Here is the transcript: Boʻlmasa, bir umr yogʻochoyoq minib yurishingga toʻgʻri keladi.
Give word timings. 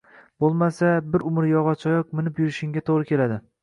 Boʻlmasa, 0.43 0.89
bir 1.17 1.27
umr 1.33 1.51
yogʻochoyoq 1.51 2.19
minib 2.19 2.45
yurishingga 2.45 2.89
toʻgʻri 2.91 3.15
keladi. 3.17 3.45